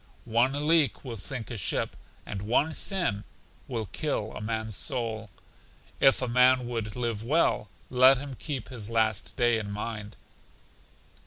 One 0.25 0.67
leak 0.67 1.05
will 1.05 1.15
sink 1.15 1.51
a 1.51 1.57
ship, 1.59 1.95
and 2.25 2.41
one 2.41 2.73
sin 2.73 3.23
will 3.67 3.85
kill 3.85 4.31
a 4.35 4.41
man's 4.41 4.75
soul. 4.75 5.29
If 5.99 6.23
a 6.23 6.27
man 6.27 6.67
would 6.67 6.95
live 6.95 7.21
well, 7.21 7.69
let 7.91 8.17
him 8.17 8.33
keep 8.33 8.69
his 8.69 8.89
last 8.89 9.37
day 9.37 9.59
in 9.59 9.69
mind. 9.69 10.15